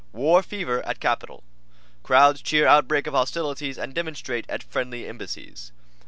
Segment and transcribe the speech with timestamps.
[0.13, 1.43] WAR FEVER AT CAPITAL
[2.01, 5.71] Crowds Cheer Outbreak of Hostilities and Demonstrate at Friendly Embassies.